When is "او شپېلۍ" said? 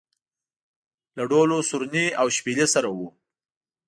2.21-2.65